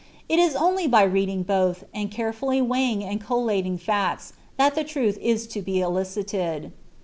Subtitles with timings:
[0.27, 5.19] It is only by reading both, and carefully wcigliing and collating facts, that the irulb
[5.23, 6.71] a lo be elicited.